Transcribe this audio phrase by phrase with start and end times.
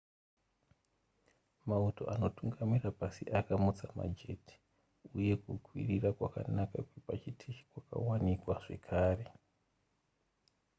[1.69, 4.55] mauto anotungamira pasi akamutsa majeti
[5.15, 9.25] uye kukwirira kwakanaka kwepachiteshi kwakawanikwa zvakare